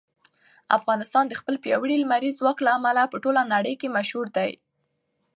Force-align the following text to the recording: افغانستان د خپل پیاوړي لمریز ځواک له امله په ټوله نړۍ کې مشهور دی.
افغانستان 0.77 1.25
د 1.27 1.33
خپل 1.39 1.55
پیاوړي 1.63 1.95
لمریز 1.99 2.35
ځواک 2.39 2.57
له 2.65 2.71
امله 2.77 3.03
په 3.11 3.17
ټوله 3.23 3.41
نړۍ 3.53 3.73
کې 3.81 3.93
مشهور 3.97 4.27
دی. 4.37 4.51